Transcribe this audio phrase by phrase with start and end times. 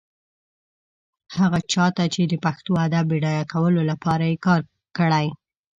[1.37, 4.61] هغه چا ته چې د پښتو ادب بډایه کولو لپاره يې کار
[4.97, 5.27] کړی.